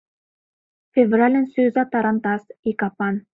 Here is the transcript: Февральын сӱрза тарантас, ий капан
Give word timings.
Февральын 0.93 1.45
сӱрза 1.53 1.83
тарантас, 1.91 2.43
ий 2.69 2.75
капан 2.81 3.15